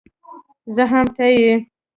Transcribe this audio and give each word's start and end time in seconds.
زه 0.75 0.83
هم 0.91 1.05
ته 1.15 1.25
يې 1.37 1.53